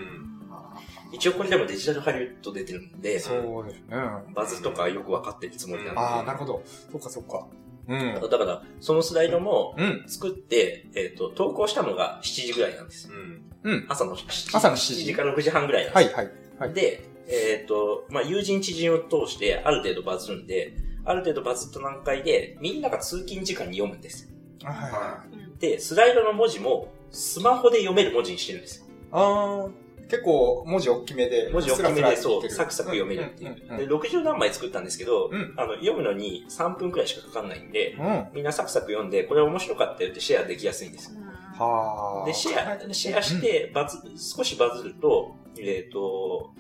[1.13, 3.97] 一応これでもデジタルハリウッド出てるんであ、、そうですね。
[4.35, 6.01] バズとかよくわかってるつもりなんで。
[6.01, 6.63] ああ、なるほど。
[6.91, 7.47] そっかそっか。
[7.89, 8.31] うん。
[8.31, 10.05] だから、そのスライドもうん。
[10.07, 13.15] 作って、えっ、と、投稿したのが7時ぐらいなんですよ。
[13.15, 13.73] うん。
[13.73, 13.87] うん。
[13.89, 14.57] 朝の7時。
[14.57, 16.17] 朝の7時時から6時半ぐらいなんですよ。
[16.17, 16.35] はいはい。
[16.59, 16.73] はい。
[16.75, 24.31] で、えっ、と、まあ、友人知人を通してある程度バズるんで、ある程度バズった段階で、みんなが通勤時間に読むんです
[24.63, 24.91] はいはい。
[24.93, 25.25] は
[25.59, 28.87] で、スライドの文字も、スマホで読める文字にしてるんですよ。
[29.13, 31.51] ああ、結構文字大きめで。
[31.53, 33.55] 文字大きめで、そう、サクサク読めるっていう。
[33.55, 38.27] で、60何枚作ったんですけど、うんあの、読むのに3分くらいしかかかんないんで、うん。
[38.35, 41.21] みんなサクサク読んで、これ面白かったよってシェアできやすいんですよ。
[41.59, 42.27] はあ。
[42.27, 46.53] で、シェア、シェアして、バズ、少しバズると、えっ、と、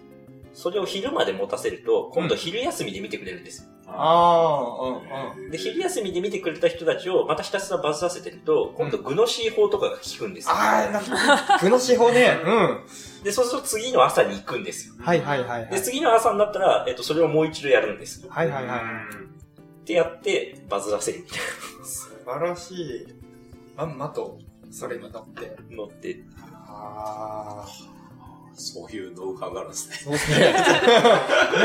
[0.52, 3.73] それを昼まで持たせると、今度昼休みで見てくれるんですよ。
[3.86, 5.50] ああ、うんうん。
[5.50, 10.54] で、昼休みで見てくれた人たちをまたひたすらバズらせてると、今度グノシー法とかが効くんですよ。
[10.54, 12.38] ああ、なんか、具の司法ね。
[12.44, 13.24] うん。
[13.24, 14.94] で、そうすると次の朝に行くんですよ。
[14.98, 15.82] はいはいはいはで、い。
[15.82, 18.26] 次の朝になったら、えっ、と、それをもう一度やるんです。
[18.28, 18.80] はいはいはい。
[18.80, 21.38] ってやって、バズらせるみたい
[21.84, 23.06] 素晴らしい。
[23.76, 24.38] まんまと、
[24.70, 25.56] それに乗って。
[25.70, 26.20] なのって、
[26.66, 27.93] ああ、
[28.54, 29.96] そういうノウハウがあるんですね。
[29.96, 30.54] そうですね。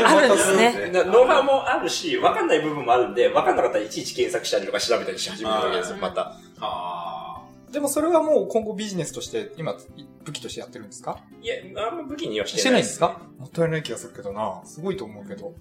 [0.04, 0.90] あるんですね。
[0.92, 6.36] なノウハウもあるし、わかんない部分もあるんで、わかんなかったらいちいち検索したりとか調べたりし始めるわけですよ、また。
[6.60, 9.76] あでもそれはもう今後ビジネスとして、今、
[10.24, 11.18] 武器としてやってるんですか？
[11.40, 11.54] いや、
[11.88, 13.20] あんま武器にはししててなでないいんですすか？
[13.38, 14.60] もったいない気がするけどな。
[14.64, 15.54] すごいと思うけど。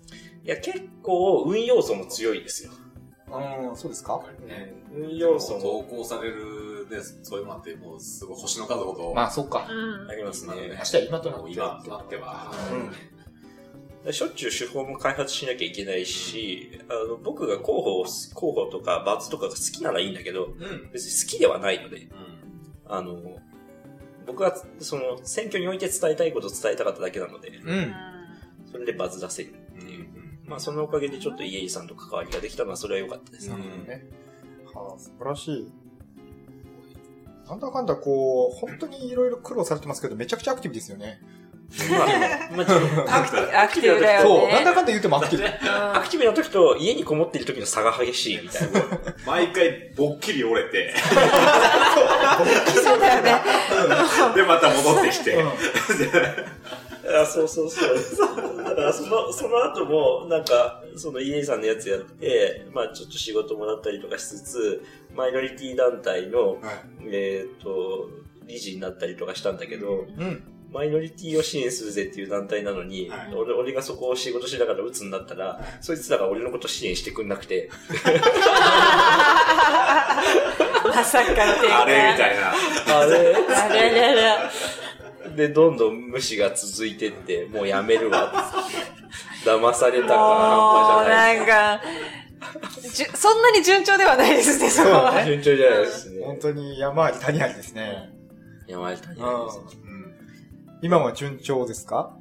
[0.43, 2.71] いや、結構、運要素も強いですよ。
[3.31, 4.19] うん、そうですか？
[4.91, 9.13] 運要要素も投稿されるね、そういうのってもうすごい星の数ほど。
[9.13, 9.67] まあ、そっか。
[9.69, 10.53] うんありますね。
[10.69, 12.51] 明日は今となってもう今となっては。
[12.71, 13.09] うん
[14.13, 20.89] しょっちゅう手法も開発しなきゃいけないし、あの僕が広報、広報とかバツとかが好きならいいんだけど、うん。
[20.93, 22.09] 別に好きではないので、うん。
[22.87, 23.39] あの、
[24.25, 27.93] 僕はその選挙において伝えたいことを伝えたかっただけなので、うん。
[28.71, 30.07] それでバズらせるうんっていう。
[30.45, 33.51] まあそのおかげでちょっと家入さんと関わりができたのはそれは良かったです。
[33.51, 34.07] うんね。
[34.73, 35.71] はあ、素晴らしい。
[37.49, 41.19] なんだかんだこう、本当にいろいろ苦労されてますけど、めちゃくちゃアクティブですよね。
[41.89, 42.07] まあ、
[42.55, 42.63] ま
[43.13, 44.27] あアクティアクティブだよね。
[44.27, 45.45] そう、なんだかんだ言ってもアクティブ。
[45.45, 48.81] アクティブな時と家にこもっている時の差が激しいみたいな。
[49.25, 50.93] 毎回ぼっきり折れて、
[52.75, 53.31] そうだよね。
[54.35, 55.43] で、また戻ってきて。
[57.09, 58.63] ああ、そうそうそう。
[58.63, 64.83] だからその、その後も、なんか、その EA さんのやつやって、まあちょっと仕事もらったりとかしつつ、
[65.15, 67.07] マイノリティ団体の、はい。
[67.11, 68.09] えっ、と、
[68.45, 70.43] 理事になったりとかしたんだけど、うん。
[70.71, 77.69] マイノリティを支援するぜっていう団体なのに、はい俺俺がそこを仕事しながら鬱になったら、そいつらが俺のこと支援してくんなくて、
[80.85, 81.81] まさかっていうか。
[81.83, 82.53] あれみたいな。
[82.99, 83.35] あれ？
[83.35, 84.49] あれあれあれ。
[85.35, 88.33] で、どんどん無視が続いてって、もうやめるわ。
[89.45, 90.59] 騙されたかもう、半
[90.99, 91.37] 端じゃない。
[91.37, 91.81] なんか、
[92.93, 95.25] じゅそんなに順調ではないですね、 そこは。
[95.25, 96.23] 順調じゃないですね。
[96.25, 98.09] 本当に山あり谷ありですね。
[98.67, 99.63] 山あり谷ありですね。
[99.85, 100.15] うん。
[100.81, 102.15] 今は順調ですか？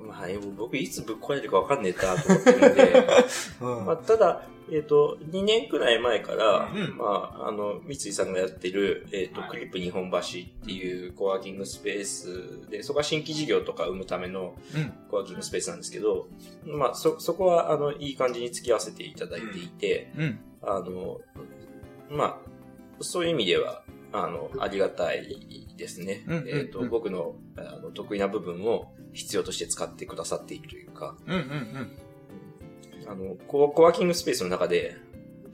[0.00, 3.06] まあ、僕いつぶっ壊れるかわかんねえなと思ってるんで、
[3.60, 10.22] うんまあ、ただ、えっ、と、2年くらい前から、うんまあ、あの、三井さんがやってる、えっ、と、はいクリップ日本橋っ
[10.66, 14.92] ていうコワーキングスペースで、そこは新規事業とか生むためのうん。
[15.10, 16.28] コワーキングスペースなんですけど、
[16.64, 20.38] まあ、そ、そこは、あの、いい感じに付き合わせていただいていて、うん。
[20.62, 21.20] あの、
[22.10, 22.38] まあ、
[23.00, 26.24] そういう意味では、あの、ありがたいですね。
[26.26, 31.90] うんうんえっ、と、うん僕のあの得意な部分を必要として使ってくださっているというか、うんうん
[33.08, 34.96] あの、コワーキングスペースの中で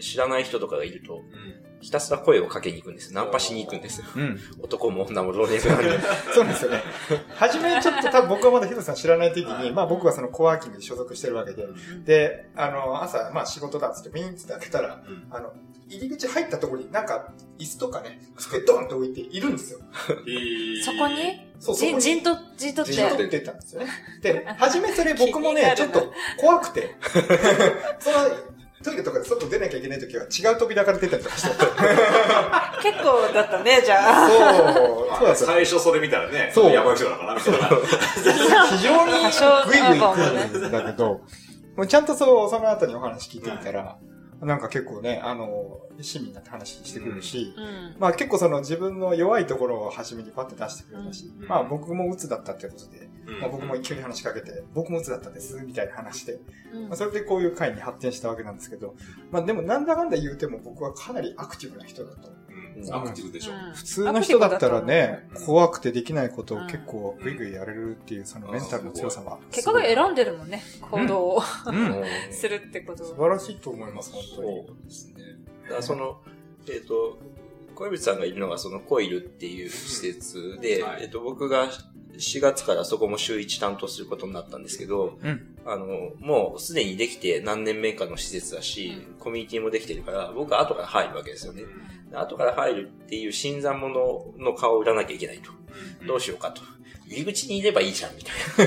[0.01, 1.23] 知らない人とかがいると、
[1.85, 3.13] ひたすら声をかけに行くんです。
[3.13, 4.07] ナンパしに行くんですよ。
[4.17, 4.23] うん。
[4.23, 4.41] うん。
[4.63, 6.01] 男も女も老年 なんで。
[6.35, 6.83] そうですよね。
[7.35, 11.67] はじめちょっと多分僕はまだヒロさん知らない時に、まあ僕はそのコワーキングに所属してるわけで、
[12.07, 15.53] で、あの、朝、まあ仕事だっつってビーンっつって開けたら、うんあの、
[15.91, 19.81] 入り口入ったところになんか椅子とかね、机ドンと置いているんですよ。
[20.85, 21.53] そこに？
[21.61, 22.01] そう、そこに。
[22.01, 23.25] じんと、じんとっじんとて。
[23.27, 23.89] ってたんですよね。
[24.23, 26.97] で、初めそれ僕もね ちょっと怖くて、
[28.01, 28.17] その、
[28.85, 31.49] トイレとかで外出なきゃいけない時は違う扉から出たりとかして。
[32.83, 34.29] 結構だったね、じゃあ。
[34.29, 35.47] そう、そう。
[35.49, 37.69] 最初それ見たらね、そうやばい人だから、みたいな。
[38.67, 41.21] 非常に多少グイグイ来るんだけど、
[41.77, 43.97] もうちゃんとそう、その後にお話聞いてみたら、
[44.45, 47.97] なんか結構ね、あの、親身になって話してくれるし、うん。
[47.99, 56.41] まあ結構その自分の弱いところを初めにパッて出してくれたし、うんまあ僕も鬱だったってことで、うんまあ、僕も急に話しかけて、僕も鬱だったです、みたいな話で、
[56.73, 58.95] うんまあ、それでこういう会に発展したわけなんですけど、
[59.31, 62.33] まあでもなんだかんだ言うても僕はかなりアクティブな人だと。
[62.77, 63.53] うんアクティブでしょ。
[63.75, 69.39] 普通の人だったらねうん、怖くてできないことを結構グイグイやれるっていうそのメンタルの強さは。
[69.51, 72.05] 結果が選んでるもんね、行動をうん。
[72.33, 74.67] するってこと素晴らしいと思います、本当に。
[74.67, 75.15] そうですね。
[75.65, 76.21] だからその、
[76.69, 77.19] えっ、と、
[77.75, 81.69] 小渕さんがいるのがそのコイルっていう施設で、はいえっ、と、僕が
[82.19, 85.57] 4月からそこも週1担当することになったんですけど、うん。
[85.67, 91.63] あの、もうすでにできて何年目かの施設だし、コミュニティもできてるから、僕は後から入るわけですよね。
[92.21, 95.51] 後から入るっていう新参者の顔を売らなきゃいけないと。
[96.07, 96.63] どうしようかと。
[97.07, 98.35] 入り口にいればいいじゃん、みたい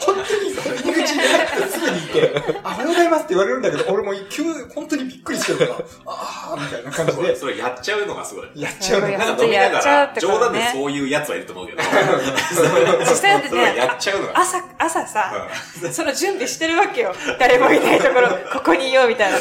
[0.00, 8.48] 本当にその入り口に入ってすぐにいて、あ、おはようございますって言われるんだけど、俺も急、本当にびっくりしてるから、あーみたいな感じそれ、で、それやっちゃうのがすごい。
[8.54, 11.78] やっちゃうのやなんか飲みながら、冗談でねそういうやつはいると思うけど、
[13.00, 14.38] 実際だってね、やっちゃうのが。
[14.38, 15.48] 朝、朝さ、
[15.90, 17.14] その準備してるわけよ。
[17.38, 19.38] 誰もいないところ、ここにいようみたいな。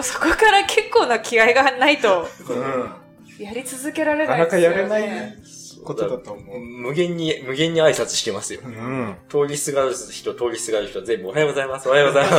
[0.00, 3.44] そこから結構な気合がないと、うん。
[3.44, 4.76] やり続けられなかないですよ、ね。
[4.76, 5.36] なかやれないな。
[5.84, 6.60] ことだと思う。
[6.60, 8.60] 無限に、無限に挨拶してますよ。
[8.64, 9.16] うん。
[9.28, 12.36] 通りすがる人、通りすがる人全部おはようございます、おはようございま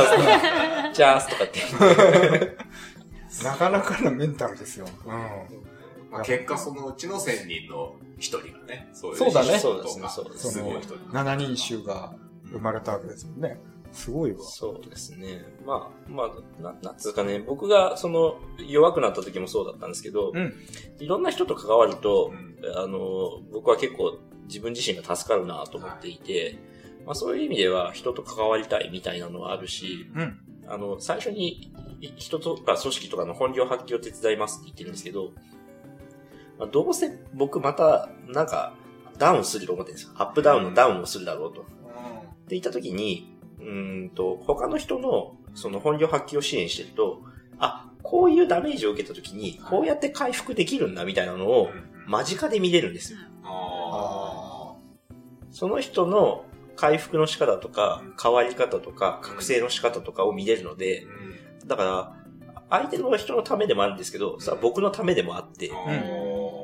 [0.92, 0.96] す。
[0.96, 2.56] じゃあすとかって言って。
[3.44, 4.86] なかなかのメンタルですよ。
[5.04, 5.12] うん。
[6.10, 10.80] まあ、結果そのうちの1000人の一人がね、そういうそうだねそうですねそうです人に。
[11.10, 12.14] 7人衆が
[12.52, 13.58] 生まれたわけですもんね。
[13.94, 14.38] すごいわ。
[14.42, 15.44] そうですね。
[15.64, 20.52] まあ、まあ、ななんつうかね、僕がその弱くなった時もそうだったんですけど、うん。
[20.98, 26.58] いろんな人と関わるとう、んあの、僕は結構自分自身が助かるなと思っていて、
[27.06, 30.40] まあそういう意味では人と関わりたいみたいなのはあるし、うん。
[30.66, 35.32] あの、最初にい人とか組織とかの本領発揮を手伝いますって言ってるんですけど、
[36.58, 38.74] まあ、どうせ僕またなんか
[39.18, 40.14] ダウンすると思ってるんですよ。
[40.16, 41.62] アップダウンのダウンをするだろうと。
[41.62, 47.22] って言った時に、うーんと、他の人のその本領発揮を支援してると、
[47.58, 51.70] あ、こういうダメージを受けた時に、こうやって回復できるんだみたいなのを
[52.06, 53.18] 間近で見れるんですよ。
[53.44, 54.74] あ
[55.50, 56.44] その人の
[56.76, 62.24] 回復の仕方とか、変わり方とか、覚醒の仕方とかを見れるのでー、だから、
[62.70, 65.74] 相手の人のためでもあるんですけど、さ僕のためでもあって、うん。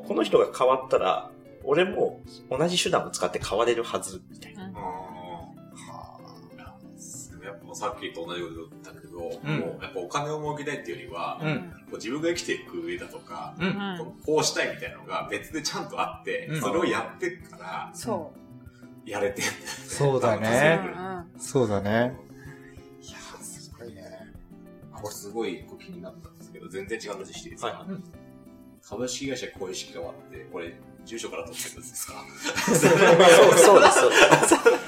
[0.09, 1.31] この人が変わったら、
[1.63, 4.73] 俺も同じ手段を使って変われるはず、みたいな。
[7.71, 11.61] あーやっぱさっきと同じこと言ったけど、うんもうやっぱお金を儲けたいっていうよりは、うん。
[11.91, 13.55] こう自分が生きていく上だとか、
[13.99, 17.93] こうこうしたいみたいなのが別でちゃんとあって、うんそれをやってから、
[19.05, 19.43] やれて。
[19.43, 20.81] そうだうんね。
[20.97, 22.17] うんそうだね。
[23.03, 24.03] いやー、すごいね。
[24.93, 27.95] これすごいこう気になったんですけど、全然違う話していいですか、はい
[28.83, 32.15] 株式会社小石川って、これ、住所から取ってるんですか？
[32.67, 34.55] そう、そうです、そうです。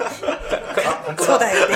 [1.17, 1.75] そうだよね。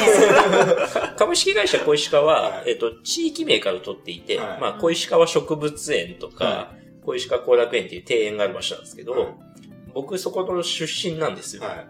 [1.17, 6.73] 株式会社小石川は、はいえっ、と、地域名から取っていて、はいまあ、小石川植物園とか、は
[7.05, 9.25] 小石川後楽園っていう庭園がある場所なんですけど、はい
[9.93, 11.63] 僕そこの出身なんですよ。
[11.63, 11.88] はい。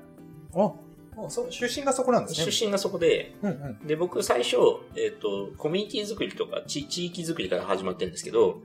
[0.55, 2.49] あ、あそう、出身がそこなんですね。
[2.49, 3.85] 出身がそこで、うんうん。
[3.85, 4.55] で、僕最初、
[4.95, 8.61] えっ、と、コミュニティ作りとか地、地域作りから始まってるんですけど、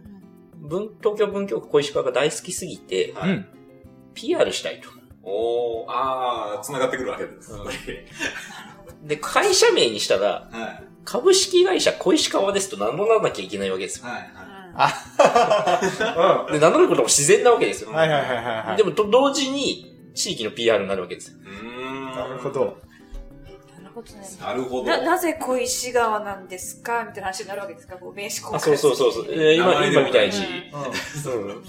[0.59, 3.15] 文東京文京区小石川が大好きすぎて。
[4.15, 4.89] PR したいと。
[5.25, 7.53] おー、あー、繋がってくるわけです。
[7.53, 7.77] うんはい。
[9.07, 10.85] で、会社名にしたら、はい。
[11.05, 14.07] 株式会社小石川ですと名乗らなきゃいけないわけですよ。
[14.07, 14.19] は
[16.49, 16.53] い。
[16.53, 17.91] で、名乗ることも自然なわけですよ。
[17.91, 18.77] はいはいはいはいはい。
[18.77, 21.39] でも、と同時に、地域の PR になるわけですよ。
[21.45, 22.13] うーん。
[22.13, 22.61] なるほど。
[23.83, 24.29] なるほどね。
[24.41, 24.85] なるほど。
[24.85, 27.05] な、なぜ小石川なんですか？
[27.05, 27.97] みたいな話になるわけですか？
[27.97, 29.27] こう名刺交換あ、そうそうそうそう。
[29.31, 30.35] えー今、今みたいに。
[30.37, 31.63] うんうん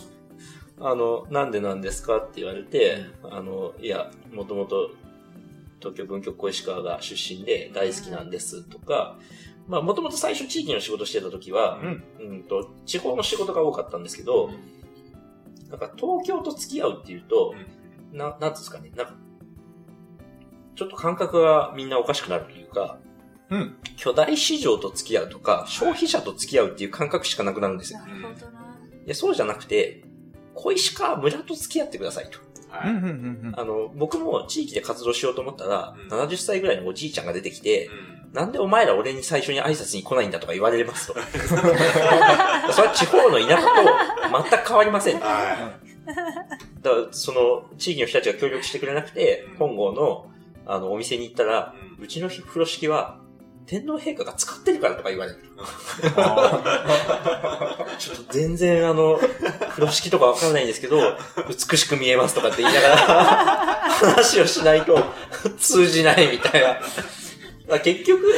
[0.80, 4.92] あの、なんでなんですかって言われて、あの、いや、もともと
[5.80, 9.18] 東京文京小石川が出身で大好きなんですとか、
[9.68, 12.04] まあ、もともと最初地域の仕事してた時は、うん。
[12.20, 14.50] うんと、地方の仕事が多かったんですけど、
[15.70, 17.56] なんか東京と付き合うっていうと、
[18.12, 19.16] な、なんていうんですかね、なんか、
[20.76, 22.98] ちょっと感覚がみんなおかしくなるというか、
[23.50, 23.76] うん。
[23.96, 28.00] 巨大市場と付き合うとか、消費者と付き合うっていう感覚しかなくなるんですよ。
[28.00, 28.60] なるほどな。
[29.06, 30.04] いや、そうじゃなくて、
[30.56, 32.40] 小石川村と付き合ってくださいと。
[32.70, 32.92] はい。
[33.56, 41.14] あの、僕も地域で活動しようと思ったら、うん70歳ぐらいのおじいちゃんが出てきて、うんなんでお前ら俺に最初に挨拶に来ないんだとか言われますと。
[42.74, 45.20] それは地方の田舎と全く変わりません。
[45.20, 45.72] だかは
[46.84, 50.32] ら、その、地域の人たちが協力してくれなくてうん、本郷の、
[50.66, 51.88] あの、お店に行ったら、い。
[51.88, 53.20] うんうちの風呂敷は、
[53.66, 55.38] 天皇陛下が使ってるからとか言われる。
[57.98, 59.18] ちょっと全然あの、
[59.70, 61.00] 風呂敷とかわからないんですけど、
[61.48, 65.02] 美しく見えますとかって言いながら、話をしないと
[65.58, 67.80] 通じないみたいな。
[67.80, 68.34] 結局、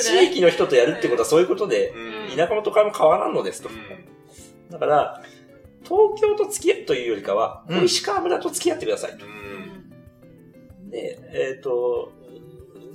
[0.00, 3.70] 地域の人とやるってことはそういうことで、うん田舎も都会も変わらんのですと。
[4.70, 5.22] だから、
[5.82, 9.24] 東京と付き合うというよりかは、うん小石川村と付き合ってくださいと。
[9.24, 10.90] うん。
[10.90, 12.12] で、えっ、と、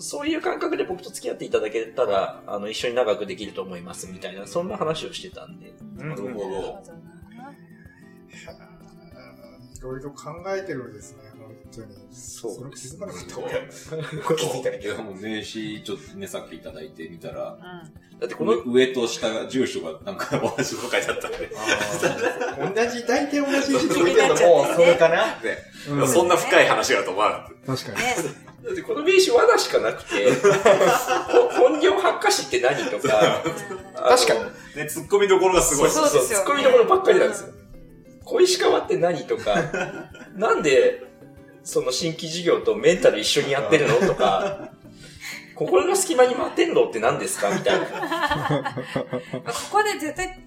[0.03, 5.73] そういう感覚で僕と付き合っていただけたら、あの、一緒に長くできると思いますみたいな、そんな話をしてたんで。
[5.97, 6.45] うんなるほど。
[6.45, 7.51] な
[9.73, 11.87] いろいろ考えてるんですね、本当に。
[12.11, 14.37] そうれ気づかなかったそう俺。
[14.37, 17.57] 気づいたけいや、もう名刺ちょっとね、さっきいただいてみたら、
[18.19, 21.49] だってこの、上上と下が、住所がなんか 同じと書いてあったんで。
[22.75, 25.25] 同じ、大体同じ位置に置いてるのも、それかな。
[25.25, 25.57] ね
[25.89, 28.05] うんそんな深い話だと思わなかっ確かに。
[28.05, 28.15] ね。
[28.63, 33.43] だってこの名刺罠しかなくて、ほ 本業発火師って何とか、
[33.93, 34.39] 確かに。
[34.39, 34.49] ね、
[34.83, 35.89] 突っ込みどころがすごい。
[35.89, 37.53] そうですよツッコミどころばっかりなんですよ。
[38.23, 39.55] 小石川って何とか、
[40.35, 41.03] なんで、
[41.63, 44.69] その新規事業とメンタル一緒にやってるのとか、
[45.55, 48.75] 心の隙間に待ってんのって何ですかみたいな。
[49.45, 50.43] ここで絶対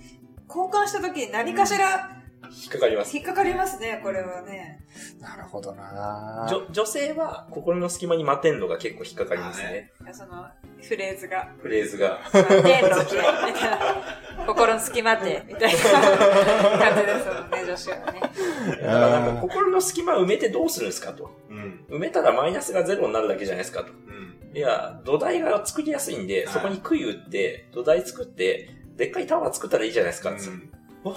[0.49, 2.16] 交換した時に何かしら
[2.51, 3.17] 引っかかります。
[3.17, 4.81] 引っかかりますね、これはね。
[5.21, 9.93] なるほどな女女性は心の隙間に待てんのが結構引っかかりますね。
[10.13, 10.47] その
[10.83, 11.53] フレーズが。
[11.61, 12.21] フレーズが。
[12.33, 14.47] 天路で、みたいな。
[14.47, 18.05] 心の隙間って、 みたいな感じですもんね、女子はね。
[18.13, 21.31] だからなんか心の隙間埋めてどうするんですかと。
[21.51, 21.85] うん。
[21.89, 23.93] 埋めたらマイナスがゼロになるだけじゃないですかと。
[23.93, 24.57] うん。
[24.57, 30.31] いや、土台が作りやすいんで、はいそこに杭打って、土台作って、でっかいタワー作ったらいいじゃないですか。
[30.31, 30.73] うん
[31.11, 31.16] わ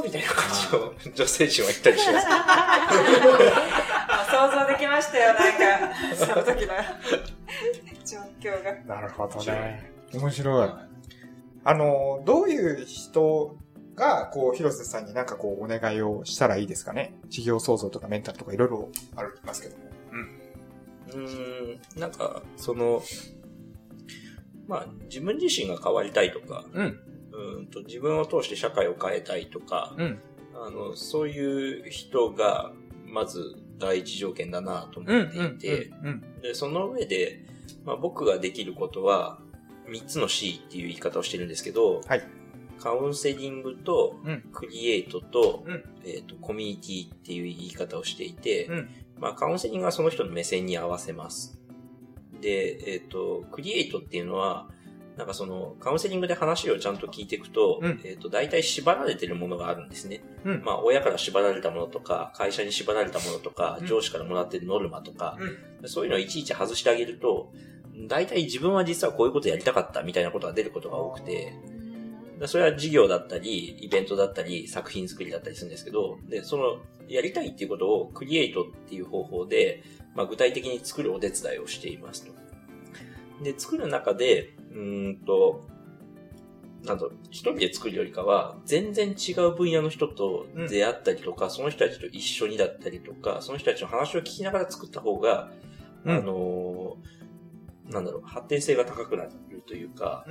[0.00, 0.76] ーみたいな感じ
[1.10, 2.26] を女性陣は言ったりします。
[4.30, 5.58] 想像できましたよ、なんか、
[6.16, 6.72] その時の
[8.04, 8.74] 状況が。
[8.96, 9.92] なるほどね。
[10.14, 10.70] 面白い。
[11.64, 13.56] あの、どういう人
[13.94, 17.14] が、こう、広瀬さんになんかこう、お願いをしたらいいですかね？
[17.28, 19.84] 事業創造とかメンタルとかいろいろありますけども。
[21.12, 23.02] うーん、なんか、その、
[24.68, 27.00] まあ、自分自身が変わりたいとか、うん。
[27.40, 30.18] うんと自分を通して社会を変えたいとか、うん。
[30.54, 32.72] あの、そういう人が、
[33.06, 36.40] まず第一条件だなと思っていて、うん。
[36.42, 37.44] で、その上で、
[37.84, 39.40] まあ、僕ができることは、
[39.88, 42.22] 3つの C っていう言い方をしてるんですけど、はい
[42.80, 48.88] カウンセリングと、うんクリエイトと、うんえっ、と、コミュニティっていう言い方をしていて、うん
[49.18, 51.60] まあ、カウンセリングはその人の目線に合わせます。
[52.40, 54.70] で、えっ、と、クリエイトっていうのは、
[55.16, 60.22] なんかその、カウンセリングで話をちゃんと聞いていくと、うんえっ、と、大体縛られてるものがあるんですね。
[60.44, 65.36] うんまあ、親から縛られたものとか、会社に縛られたものとか、うん上司からもらってるノルマとか、
[65.86, 67.52] そういうのをいちいち外してあげると、
[68.06, 71.52] 大体自分は実はこういうことやりたかったみたいなことが出ることが多くて、
[72.38, 79.82] でそれは授業だったり、イベントだったり、作品作りだったりするんですけど、で、その、やりたいっていうことをクリエイトっていう方法で、
[80.14, 82.32] まあ、具体的に作るお手伝いをしていますと。
[83.42, 85.66] で、作る中で、うーんと、
[86.84, 95.50] なんだろう、一人で作るよりかは、全然違う分野の人と出会ったりとか、その人たちと一緒にだったりとか、その人たちの話を聞きながら作った方が、
[96.04, 96.16] うん。
[96.16, 97.20] あのー
[97.90, 99.30] なんだろう、発展性が高くなる
[99.66, 100.24] というか、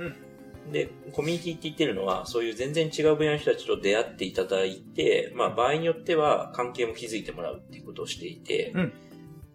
[0.72, 8.92] で、コミュニティって言ってるのは、そういう全然違う分野の人たちと出会っていただいて、まあ場合によっては関係も築いてもらうっていうことをしていて、うん。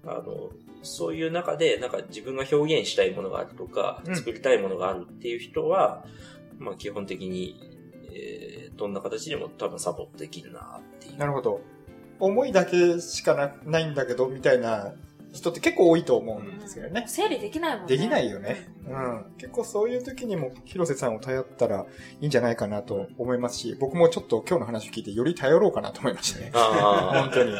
[0.06, 0.51] あの、
[0.86, 6.05] そういう中で、なんか自分が表現したいものがあるとか、うん作りたいものがあるっていう人は、
[6.59, 7.59] まあ基本的に、
[8.13, 11.17] えーどんな形でも多分サポートできるなっていう。
[11.17, 11.61] なるほど。
[12.19, 14.93] 思いだけしかなないんだけど、みたいな
[15.33, 17.05] 人って結構多いと思うんですよね。
[17.07, 17.95] 整理できないもんね。
[17.95, 18.67] できないよね。
[18.88, 19.25] うん。
[19.38, 21.86] 結構そういう時にも広瀬さんを頼ったら
[22.21, 26.51] いいんじゃないかなと思いますし、僕もちょっと今日の話を聞いてより頼ろうかなと思いましたね。
[26.53, 27.53] あ本当に。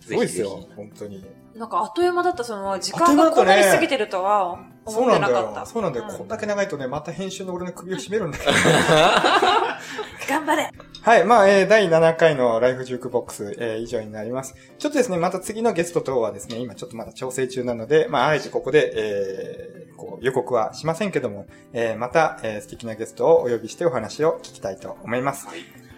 [0.00, 0.72] すごいですぜよひぜ。
[0.76, 1.24] 本当に。
[1.62, 5.46] なんかあっという間だった、その、時間がこんなに過ぎてるとはそう思ってなんだよ。
[5.46, 5.66] なかった。
[5.66, 6.06] そうなんだよ。
[6.10, 8.50] うんこんだけ長いとね、また編集の俺の首を絞めるんだけど。
[10.28, 11.24] 頑張れはい。
[11.24, 14.56] まあ、えー第7回のライフジュークボックス、えー以上になります。
[14.76, 25.46] ちょっとですね、また次のゲスト等はですね、今ちょっとまだ調整中なので、まあ、あえてここで、えーこう予告はしませんけども、えーまた、えー素敵なゲストをお呼びしてお話を聞きたいと思います。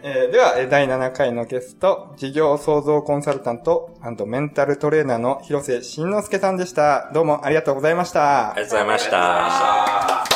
[0.06, 3.96] えーでは、第7回のゲスト、事業創造コンサルタント
[4.26, 7.10] メンタルトレーナーの広瀬慎之介さんでした。
[7.14, 8.50] どうもありがとうございました。
[8.50, 10.33] ありがとうございました。